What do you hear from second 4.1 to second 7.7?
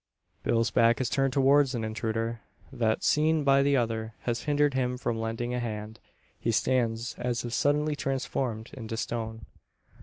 has hindered him from lending a hand. He stands as if